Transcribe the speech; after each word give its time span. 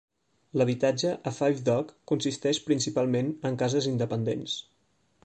L'habitatge 0.59 1.11
a 1.31 1.33
Five 1.39 1.61
Dock 1.67 1.91
consisteix 2.13 2.63
principalment 2.71 3.33
en 3.51 3.61
cases 3.63 3.91
independents. 3.93 4.57